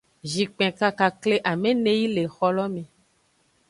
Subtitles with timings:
[0.31, 2.83] Zhinkpin kakakle amene yi le exo lo me.